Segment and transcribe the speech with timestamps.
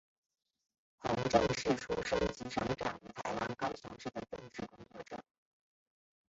[1.03, 5.23] 洪正是出生及成长于台湾高雄市的政治工作者。